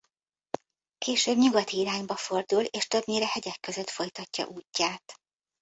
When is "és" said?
2.63-2.87